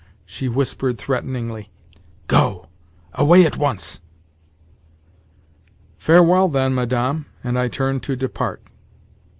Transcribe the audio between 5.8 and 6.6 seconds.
"Farewell,